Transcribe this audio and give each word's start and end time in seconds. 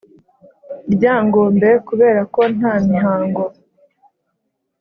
Ryangombe 0.93 1.69
kubera 1.87 2.21
ko 2.33 2.41
nta 2.55 2.73
mihango 2.87 3.43